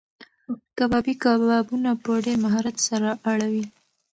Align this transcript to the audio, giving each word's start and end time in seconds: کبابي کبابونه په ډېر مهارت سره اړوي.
کبابي 0.77 1.13
کبابونه 1.23 1.89
په 2.03 2.11
ډېر 2.25 2.37
مهارت 2.45 2.77
سره 2.87 3.09
اړوي. 3.31 3.65